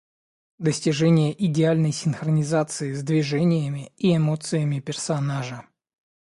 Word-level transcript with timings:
Достижение 0.57 1.31
идеальной 1.45 1.91
синхронизации 1.91 2.93
с 2.93 3.03
движениями 3.03 3.93
и 3.97 4.17
эмоциями 4.17 4.79
персонажа. 4.79 5.67